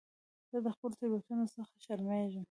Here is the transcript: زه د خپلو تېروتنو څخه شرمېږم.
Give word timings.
زه 0.51 0.57
د 0.65 0.67
خپلو 0.75 0.97
تېروتنو 0.99 1.45
څخه 1.55 1.73
شرمېږم. 1.85 2.39